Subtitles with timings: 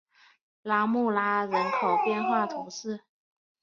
[0.63, 3.01] 拉穆拉人口变化图示